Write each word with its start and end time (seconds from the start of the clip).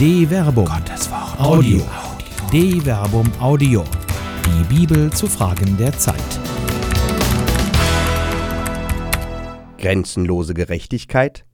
De 0.00 0.26
Verbum. 0.26 0.64
Gottes 0.64 1.10
Wort. 1.10 1.38
Audio. 1.38 1.82
De 2.50 2.80
Verbum 2.80 3.30
Audio. 3.38 3.84
Die 4.46 4.74
Bibel 4.74 5.12
zu 5.12 5.26
Fragen 5.26 5.76
der 5.76 5.92
Zeit. 5.92 6.16
Grenzenlose 9.76 10.54
Gerechtigkeit. 10.54 11.44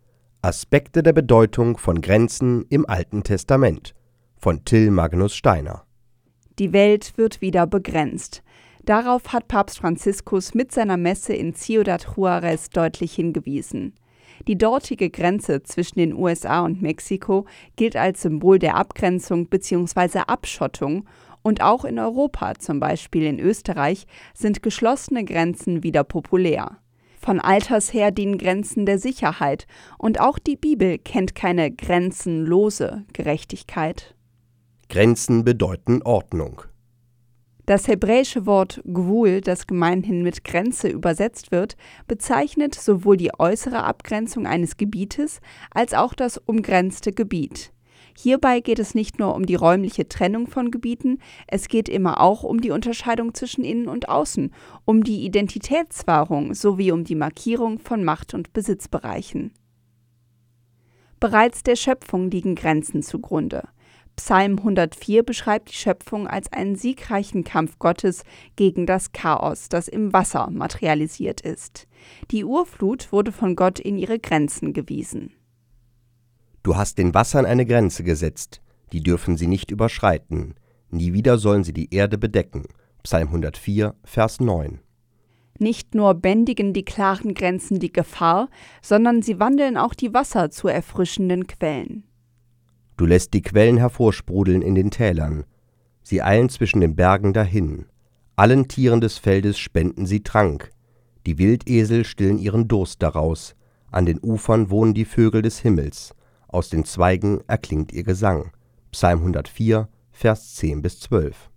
Aspekte 0.42 1.02
der 1.02 1.12
Bedeutung 1.12 1.76
von 1.76 2.00
Grenzen 2.00 2.64
im 2.68 2.88
Alten 2.88 3.24
Testament. 3.24 3.96
Von 4.36 4.64
Till 4.64 4.92
Magnus 4.92 5.34
Steiner. 5.34 5.82
Die 6.60 6.72
Welt 6.72 7.14
wird 7.16 7.40
wieder 7.40 7.66
begrenzt. 7.66 8.44
Darauf 8.84 9.32
hat 9.32 9.48
Papst 9.48 9.78
Franziskus 9.78 10.54
mit 10.54 10.70
seiner 10.70 10.96
Messe 10.96 11.32
in 11.34 11.56
Ciudad 11.56 12.06
Juarez 12.16 12.70
deutlich 12.70 13.12
hingewiesen. 13.12 13.94
Die 14.46 14.58
dortige 14.58 15.10
Grenze 15.10 15.62
zwischen 15.62 15.98
den 15.98 16.14
USA 16.14 16.64
und 16.64 16.82
Mexiko 16.82 17.46
gilt 17.76 17.96
als 17.96 18.22
Symbol 18.22 18.58
der 18.58 18.76
Abgrenzung 18.76 19.46
bzw. 19.46 20.20
Abschottung 20.26 21.06
und 21.42 21.62
auch 21.62 21.84
in 21.84 21.98
Europa, 21.98 22.54
zum 22.58 22.80
Beispiel 22.80 23.24
in 23.24 23.38
Österreich, 23.38 24.06
sind 24.34 24.62
geschlossene 24.62 25.24
Grenzen 25.24 25.82
wieder 25.82 26.02
populär. 26.02 26.78
Von 27.20 27.40
alters 27.40 27.92
her 27.92 28.10
dienen 28.10 28.38
Grenzen 28.38 28.86
der 28.86 28.98
Sicherheit 28.98 29.66
und 29.98 30.20
auch 30.20 30.38
die 30.38 30.56
Bibel 30.56 30.98
kennt 30.98 31.34
keine 31.34 31.70
grenzenlose 31.72 33.04
Gerechtigkeit. 33.12 34.14
Grenzen 34.88 35.44
bedeuten 35.44 36.02
Ordnung. 36.02 36.62
Das 37.66 37.88
hebräische 37.88 38.46
Wort 38.46 38.80
Gwul, 38.86 39.40
das 39.40 39.66
gemeinhin 39.66 40.22
mit 40.22 40.44
Grenze 40.44 40.88
übersetzt 40.88 41.50
wird, 41.50 41.76
bezeichnet 42.06 42.76
sowohl 42.76 43.16
die 43.16 43.32
äußere 43.36 43.82
Abgrenzung 43.82 44.46
eines 44.46 44.76
Gebietes 44.76 45.40
als 45.72 45.92
auch 45.92 46.14
das 46.14 46.38
umgrenzte 46.38 47.12
Gebiet. 47.12 47.72
Hierbei 48.16 48.60
geht 48.60 48.78
es 48.78 48.94
nicht 48.94 49.18
nur 49.18 49.34
um 49.34 49.44
die 49.44 49.56
räumliche 49.56 50.08
Trennung 50.08 50.46
von 50.46 50.70
Gebieten, 50.70 51.18
es 51.48 51.66
geht 51.66 51.88
immer 51.88 52.20
auch 52.20 52.44
um 52.44 52.60
die 52.60 52.70
Unterscheidung 52.70 53.34
zwischen 53.34 53.64
Innen 53.64 53.88
und 53.88 54.08
Außen, 54.08 54.54
um 54.84 55.02
die 55.02 55.24
Identitätswahrung 55.26 56.54
sowie 56.54 56.92
um 56.92 57.02
die 57.02 57.16
Markierung 57.16 57.80
von 57.80 58.04
Macht- 58.04 58.32
und 58.32 58.52
Besitzbereichen. 58.52 59.52
Bereits 61.18 61.64
der 61.64 61.76
Schöpfung 61.76 62.30
liegen 62.30 62.54
Grenzen 62.54 63.02
zugrunde. 63.02 63.68
Psalm 64.16 64.58
104 64.58 65.22
beschreibt 65.22 65.70
die 65.70 65.74
Schöpfung 65.74 66.26
als 66.26 66.50
einen 66.50 66.74
siegreichen 66.74 67.44
Kampf 67.44 67.78
Gottes 67.78 68.24
gegen 68.56 68.86
das 68.86 69.12
Chaos, 69.12 69.68
das 69.68 69.88
im 69.88 70.12
Wasser 70.12 70.48
materialisiert 70.50 71.42
ist. 71.42 71.86
Die 72.30 72.44
Urflut 72.44 73.12
wurde 73.12 73.30
von 73.30 73.56
Gott 73.56 73.78
in 73.78 73.98
ihre 73.98 74.18
Grenzen 74.18 74.72
gewiesen. 74.72 75.32
Du 76.62 76.76
hast 76.76 76.98
den 76.98 77.14
Wassern 77.14 77.46
eine 77.46 77.66
Grenze 77.66 78.02
gesetzt, 78.02 78.62
die 78.92 79.02
dürfen 79.02 79.36
sie 79.36 79.46
nicht 79.46 79.70
überschreiten. 79.70 80.54
Nie 80.90 81.12
wieder 81.12 81.38
sollen 81.38 81.62
sie 81.62 81.72
die 81.72 81.94
Erde 81.94 82.18
bedecken. 82.18 82.64
Psalm 83.02 83.28
104, 83.28 83.94
Vers 84.02 84.40
9. 84.40 84.80
Nicht 85.58 85.94
nur 85.94 86.14
bändigen 86.14 86.72
die 86.72 86.84
klaren 86.84 87.34
Grenzen 87.34 87.78
die 87.78 87.92
Gefahr, 87.92 88.48
sondern 88.82 89.22
sie 89.22 89.38
wandeln 89.38 89.76
auch 89.76 89.94
die 89.94 90.12
Wasser 90.12 90.50
zu 90.50 90.68
erfrischenden 90.68 91.46
Quellen. 91.46 92.04
Du 92.96 93.04
lässt 93.04 93.34
die 93.34 93.42
Quellen 93.42 93.76
hervorsprudeln 93.76 94.62
in 94.62 94.74
den 94.74 94.90
Tälern. 94.90 95.44
Sie 96.02 96.22
eilen 96.22 96.48
zwischen 96.48 96.80
den 96.80 96.96
Bergen 96.96 97.32
dahin. 97.32 97.86
Allen 98.36 98.68
Tieren 98.68 99.00
des 99.00 99.18
Feldes 99.18 99.58
spenden 99.58 100.06
sie 100.06 100.22
Trank. 100.22 100.70
Die 101.26 101.38
Wildesel 101.38 102.04
stillen 102.04 102.38
ihren 102.38 102.68
Durst 102.68 103.02
daraus. 103.02 103.54
An 103.90 104.06
den 104.06 104.20
Ufern 104.22 104.70
wohnen 104.70 104.94
die 104.94 105.04
Vögel 105.04 105.42
des 105.42 105.58
Himmels. 105.58 106.14
Aus 106.48 106.70
den 106.70 106.84
Zweigen 106.84 107.40
erklingt 107.46 107.92
ihr 107.92 108.04
Gesang. 108.04 108.52
Psalm 108.92 109.20
104, 109.20 109.88
Vers 110.10 110.54
10 110.54 110.80
bis 110.82 111.00
12. 111.00 111.50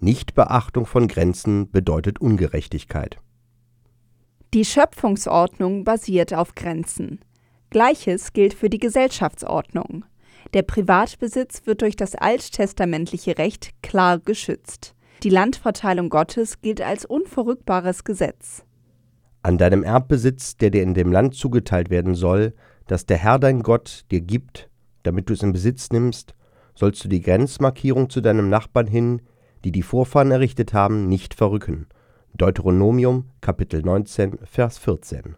Nichtbeachtung 0.00 0.86
von 0.86 1.08
Grenzen 1.08 1.70
bedeutet 1.70 2.20
Ungerechtigkeit. 2.20 3.18
Die 4.54 4.64
Schöpfungsordnung 4.64 5.84
basiert 5.84 6.34
auf 6.34 6.54
Grenzen. 6.54 7.20
Gleiches 7.70 8.32
gilt 8.32 8.52
für 8.52 8.68
die 8.68 8.80
Gesellschaftsordnung. 8.80 10.04
Der 10.54 10.62
Privatbesitz 10.62 11.66
wird 11.66 11.82
durch 11.82 11.94
das 11.94 12.16
alttestamentliche 12.16 13.38
Recht 13.38 13.70
klar 13.80 14.18
geschützt. 14.18 14.96
Die 15.22 15.30
Landverteilung 15.30 16.08
Gottes 16.08 16.60
gilt 16.62 16.80
als 16.80 17.04
unverrückbares 17.04 18.02
Gesetz. 18.02 18.64
An 19.42 19.56
deinem 19.56 19.84
Erbbesitz, 19.84 20.56
der 20.56 20.70
dir 20.70 20.82
in 20.82 20.94
dem 20.94 21.12
Land 21.12 21.36
zugeteilt 21.36 21.90
werden 21.90 22.16
soll, 22.16 22.54
das 22.88 23.06
der 23.06 23.18
Herr 23.18 23.38
dein 23.38 23.62
Gott 23.62 24.04
dir 24.10 24.20
gibt, 24.20 24.68
damit 25.04 25.28
du 25.28 25.34
es 25.34 25.42
in 25.44 25.52
Besitz 25.52 25.90
nimmst, 25.90 26.34
sollst 26.74 27.04
du 27.04 27.08
die 27.08 27.20
Grenzmarkierung 27.20 28.10
zu 28.10 28.20
deinem 28.20 28.48
Nachbarn 28.48 28.88
hin, 28.88 29.22
die 29.64 29.70
die 29.70 29.82
Vorfahren 29.82 30.32
errichtet 30.32 30.74
haben, 30.74 31.06
nicht 31.06 31.34
verrücken. 31.34 31.86
Deuteronomium 32.34 33.26
Kapitel 33.40 33.82
19 33.82 34.38
Vers 34.44 34.78
14 34.78 35.36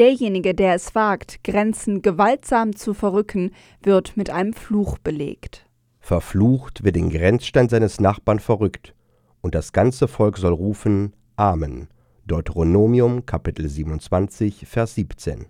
Derjenige, 0.00 0.54
der 0.54 0.76
es 0.76 0.94
wagt, 0.94 1.44
Grenzen 1.44 2.00
gewaltsam 2.00 2.74
zu 2.74 2.94
verrücken, 2.94 3.50
wird 3.82 4.16
mit 4.16 4.30
einem 4.30 4.54
Fluch 4.54 4.96
belegt. 4.96 5.66
Verflucht, 5.98 6.82
wer 6.82 6.92
den 6.92 7.10
Grenzstein 7.10 7.68
seines 7.68 8.00
Nachbarn 8.00 8.40
verrückt, 8.40 8.94
und 9.42 9.54
das 9.54 9.74
ganze 9.74 10.08
Volk 10.08 10.38
soll 10.38 10.54
rufen 10.54 11.12
Amen. 11.36 11.88
Deuteronomium 12.24 13.26
Kapitel 13.26 13.68
27 13.68 14.64
Vers 14.66 14.94
17. 14.94 15.44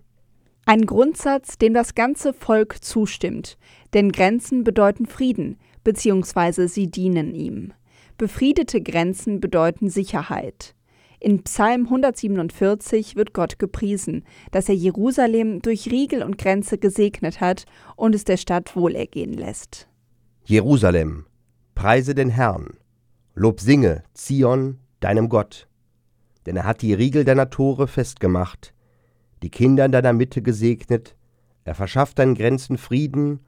Ein 0.67 0.84
Grundsatz, 0.84 1.56
dem 1.56 1.72
das 1.72 1.94
ganze 1.94 2.32
Volk 2.32 2.82
zustimmt, 2.82 3.56
denn 3.94 4.11
Grenzen 4.11 4.65
bedeuten 4.65 5.06
Frieden, 5.06 5.59
beziehungsweise 5.84 6.67
sie 6.67 6.91
dienen 6.91 7.37
ihm. 7.37 7.72
Befriedete 8.19 8.82
Grenzen 8.82 9.38
bedeuten 9.38 9.91
Sicherheit. 9.91 10.75
In 11.22 11.42
Psalm 11.42 11.84
147 11.84 13.14
wird 13.14 13.34
Gott 13.34 13.58
gepriesen, 13.58 14.25
dass 14.53 14.70
er 14.70 14.75
Jerusalem 14.75 15.60
durch 15.60 15.91
Riegel 15.91 16.22
und 16.22 16.38
Grenze 16.38 16.78
gesegnet 16.78 17.42
hat 17.42 17.66
und 17.94 18.14
es 18.14 18.25
der 18.25 18.38
Stadt 18.38 18.75
wohlergehen 18.75 19.34
lässt. 19.34 19.86
Jerusalem, 20.44 21.26
preise 21.75 22.14
den 22.14 22.31
Herrn, 22.31 22.78
Lob 23.34 23.60
singe, 23.60 24.03
Zion, 24.14 24.78
deinem 25.00 25.28
Gott. 25.28 25.69
Denn 26.47 26.56
er 26.56 26.64
hat 26.64 26.81
die 26.81 26.94
Riegel 26.94 27.26
deiner 27.26 27.50
Tore 27.50 27.87
festgemacht, 27.87 28.72
die 29.42 29.50
Kinder 29.50 29.84
in 29.84 29.92
deiner 29.92 30.14
Mitte 30.14 30.41
gesegnet, 30.41 31.16
er 31.64 31.75
verschafft 31.75 32.19
deinen 32.19 32.34
Grenzen 32.34 32.78
Frieden 32.78 33.41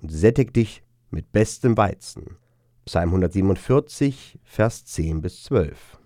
und 0.00 0.12
sättigt 0.12 0.54
dich 0.54 0.84
mit 1.10 1.32
bestem 1.32 1.76
Weizen. 1.76 2.38
Psalm 2.84 3.08
147, 3.08 4.38
Vers 4.44 4.84
10 4.84 5.22
bis 5.22 5.42
12. 5.42 5.98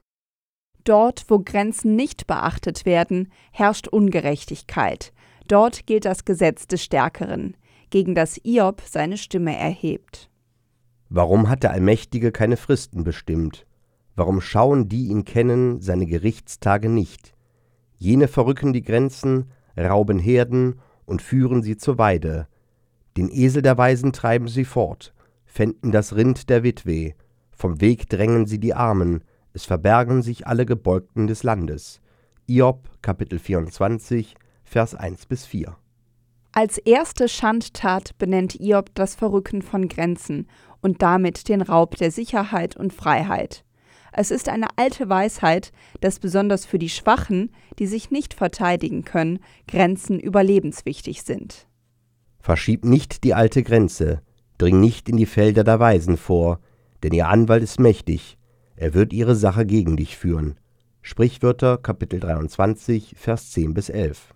Dort, 0.85 1.25
wo 1.29 1.41
Grenzen 1.41 1.97
nicht 1.97 2.27
beachtet 2.27 2.87
werden, 2.87 3.31
herrscht 3.53 3.89
Ungerechtigkeit. 3.89 5.13
Dort 5.47 5.87
gilt 5.87 6.05
das 6.05 6.25
Gesetz 6.25 6.67
des 6.67 6.83
Stärkeren, 6.83 7.57
gegen 7.91 8.15
das 8.15 8.41
Iob 8.45 8.83
seine 8.87 9.17
Stimme 9.17 9.57
erhebt. 9.57 10.31
Warum 11.09 11.49
hat 11.49 11.65
der 11.65 11.73
Allmächtige 11.73 12.31
keine 12.31 12.57
Fristen 12.57 13.03
bestimmt? 13.03 13.67
Warum 14.15 14.41
schauen 14.41 14.89
die 14.89 15.09
ihn 15.09 15.25
kennen 15.25 15.81
seine 15.81 16.07
Gerichtstage 16.07 16.89
nicht? 16.89 17.35
Jene 17.97 18.29
verrücken 18.29 18.73
die 18.73 18.83
Grenzen, 18.83 19.51
rauben 19.77 20.19
Herden 20.19 20.81
und 21.05 21.21
führen 21.21 21.62
sie 21.62 21.77
zur 21.77 21.99
Weide. 21.99 22.47
Den 23.17 23.29
Esel 23.29 23.62
der 23.62 23.77
Weisen 23.77 24.12
treiben 24.12 24.47
sie 24.47 24.65
fort, 24.65 25.12
fänden 25.45 25.91
das 25.91 26.15
Rind 26.15 26.49
der 26.49 26.62
Witwe, 26.62 27.15
vom 27.51 27.81
Weg 27.81 28.09
drängen 28.09 28.47
sie 28.47 28.59
die 28.59 28.75
Armen, 28.75 29.25
es 29.53 29.65
verbergen 29.65 30.22
sich 30.22 30.47
alle 30.47 30.66
Gebeugten 30.66 31.27
des 31.27 31.43
Landes. 31.43 32.00
Iob 32.47 32.88
Kapitel 33.03 33.38
24 33.38 34.34
Vers 34.64 34.94
1 34.94 35.26
bis 35.26 35.47
4. 35.47 35.76
Als 36.52 36.79
erste 36.79 37.29
Schandtat 37.29 38.17
benennt 38.19 38.61
Iob 38.61 38.91
das 38.94 39.14
Verrücken 39.14 39.62
von 39.62 39.88
Grenzen 39.88 40.49
und 40.81 41.02
damit 41.02 41.49
den 41.49 41.62
Raub 41.62 41.97
der 41.97 42.11
Sicherheit 42.11 42.76
und 42.76 42.93
Freiheit. 42.93 43.64
Es 44.12 44.32
ist 44.32 44.49
eine 44.49 44.67
alte 44.76 45.08
Weisheit, 45.08 45.70
dass 46.00 46.19
besonders 46.19 46.67
für 46.67 46.79
die 46.79 46.88
Schwachen, 46.88 47.52
die 47.79 47.87
sich 47.87 48.11
nicht 48.11 48.35
verteidigen 48.35 49.05
können, 49.05 49.38
Grenzen 49.69 50.19
überlebenswichtig 50.19 51.23
sind. 51.23 51.69
Verschieb 52.41 52.85
nicht 52.85 53.23
die 53.23 53.35
alte 53.35 53.62
Grenze, 53.62 54.23
dring 54.58 54.81
nicht 54.81 55.08
in 55.08 55.17
die 55.17 55.26
Felder 55.26 55.62
der 55.62 55.79
Weisen 55.79 56.17
vor, 56.17 56.58
denn 57.05 57.12
ihr 57.12 57.29
Anwalt 57.29 57.62
ist 57.62 57.79
mächtig, 57.79 58.38
er 58.81 58.94
wird 58.94 59.12
ihre 59.12 59.37
Sache 59.37 59.67
gegen 59.67 59.99
dich 59.99 60.17
führen. 60.17 60.56
Sprichwörter 61.03 61.77
Kapitel 61.77 62.19
23 62.19 63.15
Vers 63.15 63.50
10 63.50 63.75
bis 63.75 63.91
11. 63.91 64.35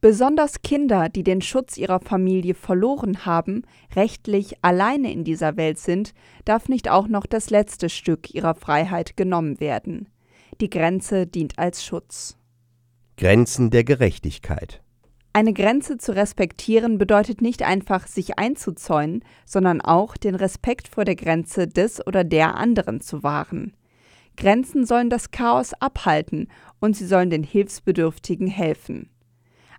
Besonders 0.00 0.62
Kinder, 0.62 1.10
die 1.10 1.22
den 1.22 1.42
Schutz 1.42 1.76
ihrer 1.76 2.00
Familie 2.00 2.54
verloren 2.54 3.26
haben, 3.26 3.64
rechtlich 3.94 4.56
alleine 4.62 5.12
in 5.12 5.24
dieser 5.24 5.58
Welt 5.58 5.78
sind, 5.78 6.14
darf 6.46 6.70
nicht 6.70 6.88
auch 6.88 7.06
noch 7.06 7.26
das 7.26 7.50
letzte 7.50 7.90
Stück 7.90 8.34
ihrer 8.34 8.54
Freiheit 8.54 9.14
genommen 9.18 9.60
werden. 9.60 10.08
Die 10.62 10.70
Grenze 10.70 11.26
dient 11.26 11.58
als 11.58 11.84
Schutz. 11.84 12.38
Grenzen 13.18 13.68
der 13.68 13.84
Gerechtigkeit. 13.84 14.82
Eine 15.34 15.52
Grenze 15.52 15.98
zu 15.98 16.16
respektieren 16.16 16.96
bedeutet 16.96 17.42
nicht 17.42 17.62
einfach, 17.62 18.06
sich 18.06 18.38
einzuzäunen, 18.38 19.22
sondern 19.44 19.82
auch 19.82 20.16
den 20.16 20.34
Respekt 20.34 20.88
vor 20.88 21.04
der 21.04 21.16
Grenze 21.16 21.68
des 21.68 22.06
oder 22.06 22.24
der 22.24 22.56
anderen 22.56 23.02
zu 23.02 23.22
wahren. 23.22 23.74
Grenzen 24.36 24.86
sollen 24.86 25.10
das 25.10 25.30
Chaos 25.30 25.72
abhalten 25.74 26.48
und 26.80 26.96
sie 26.96 27.06
sollen 27.06 27.30
den 27.30 27.44
Hilfsbedürftigen 27.44 28.46
helfen. 28.46 29.10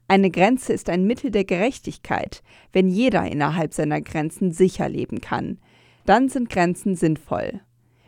Eine 0.07 0.29
Grenze 0.29 0.73
ist 0.73 0.89
ein 0.89 1.05
Mittel 1.05 1.31
der 1.31 1.45
Gerechtigkeit, 1.45 2.43
wenn 2.71 2.89
jeder 2.89 3.25
innerhalb 3.29 3.73
seiner 3.73 4.01
Grenzen 4.01 4.51
sicher 4.51 4.89
leben 4.89 5.21
kann. 5.21 5.59
Dann 6.05 6.29
sind 6.29 6.49
Grenzen 6.49 6.95
sinnvoll. 6.95 7.61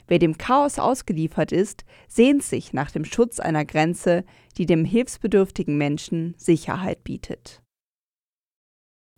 Wer 0.07 0.19
dem 0.19 0.37
Chaos 0.37 0.77
ausgeliefert 0.77 1.51
ist, 1.51 1.83
sehnt 2.07 2.43
sich 2.43 2.73
nach 2.73 2.91
dem 2.91 3.05
Schutz 3.05 3.39
einer 3.39 3.65
Grenze, 3.65 4.23
die 4.57 4.65
dem 4.65 4.85
hilfsbedürftigen 4.85 5.77
Menschen 5.77 6.35
Sicherheit 6.37 7.03
bietet. 7.03 7.61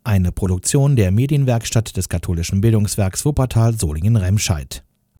Eine 0.03 0.31
Produktion 0.31 0.95
der 0.95 1.11
Medienwerkstatt 1.11 1.97
des 1.97 2.07
katholischen 2.07 2.61
Bildungswerks 2.61 3.25
Wuppertal 3.25 3.73
Solingen-Remscheid. 3.77 4.85